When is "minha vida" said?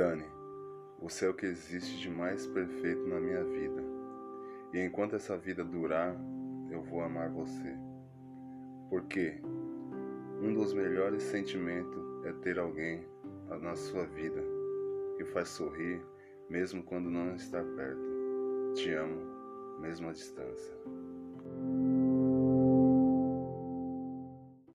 3.20-3.84